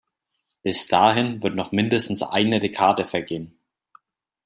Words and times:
Bis 0.63 0.87
dahin 0.87 1.43
wird 1.43 1.53
noch 1.55 1.71
mindestens 1.71 2.23
eine 2.23 2.59
Dekade 2.59 3.05
vergehen. 3.05 3.55